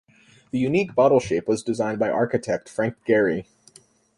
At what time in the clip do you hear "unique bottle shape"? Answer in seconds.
0.57-1.47